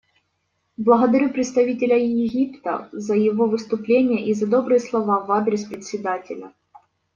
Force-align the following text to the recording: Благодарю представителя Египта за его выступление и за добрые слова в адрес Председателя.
Благодарю 0.77 1.29
представителя 1.29 1.95
Египта 1.95 2.89
за 2.91 3.13
его 3.13 3.45
выступление 3.47 4.25
и 4.25 4.33
за 4.33 4.47
добрые 4.47 4.79
слова 4.79 5.19
в 5.23 5.31
адрес 5.31 5.65
Председателя. 5.65 6.53